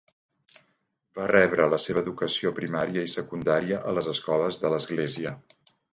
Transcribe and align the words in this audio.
Va 1.17 1.27
rebre 1.31 1.67
la 1.73 1.79
seva 1.83 2.01
educació 2.05 2.53
primària 2.61 3.03
i 3.09 3.11
secundària 3.17 3.79
a 3.93 3.95
les 3.99 4.11
escoles 4.15 4.59
de 4.65 4.73
l'església. 4.77 5.35